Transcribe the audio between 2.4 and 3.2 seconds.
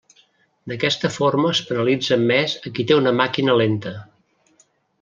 a qui té una